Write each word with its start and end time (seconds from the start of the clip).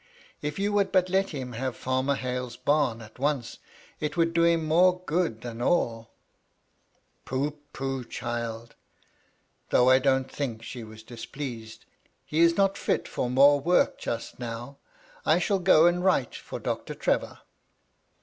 "ff 0.41 0.57
you 0.57 0.73
would 0.73 0.91
but 0.91 1.09
let 1.11 1.29
him 1.29 1.51
have 1.51 1.77
Farmer 1.77 2.15
Hale's 2.15 2.57
bam 2.57 3.01
at 3.01 3.19
once, 3.19 3.59
it 3.99 4.17
would 4.17 4.33
do 4.33 4.43
him 4.45 4.65
more 4.65 4.99
good 5.05 5.41
than 5.41 5.61
alL"" 5.61 6.09
Pooh, 7.25 7.59
pooh, 7.71 8.03
child!" 8.03 8.73
though 9.69 9.91
I 9.91 9.99
don't 9.99 10.31
think 10.31 10.63
she 10.63 10.83
was 10.83 11.03
displeased, 11.03 11.81
*^ 11.81 11.83
he 12.25 12.39
is 12.39 12.57
not 12.57 12.79
fit 12.79 13.07
for 13.07 13.29
more 13.29 13.59
work 13.59 13.99
just 13.99 14.39
now. 14.39 14.79
I 15.23 15.37
shall 15.37 15.59
go 15.59 15.85
and 15.85 16.03
write 16.03 16.33
for 16.33 16.59
Doctor 16.59 16.95
Trevor." 16.95 17.41